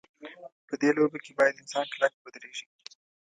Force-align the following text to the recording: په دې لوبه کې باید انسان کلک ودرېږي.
په 0.67 0.73
دې 0.81 0.89
لوبه 0.97 1.17
کې 1.23 1.31
باید 1.39 1.59
انسان 1.63 1.85
کلک 1.93 2.13
ودرېږي. 2.23 2.65